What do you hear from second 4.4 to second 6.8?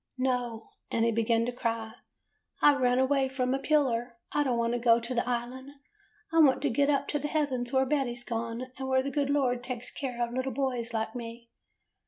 don't want to go to the Island. I want to